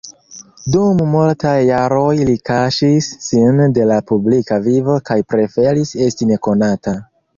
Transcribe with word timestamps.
Dum 0.75 1.01
multaj 1.15 1.51
jaroj 1.67 2.15
li 2.31 2.33
kaŝis 2.51 3.09
sin 3.27 3.61
de 3.79 3.85
la 3.91 3.99
publika 4.13 4.59
vivo 4.69 4.97
kaj 5.11 5.19
preferis 5.35 5.93
esti 6.07 6.31
nekonata. 6.33 6.97